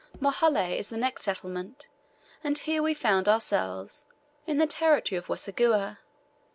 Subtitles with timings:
[0.19, 1.87] Muhalleh is the next settlement,
[2.43, 4.05] and here we found ourselves
[4.47, 5.99] in the territory of the Waseguhha.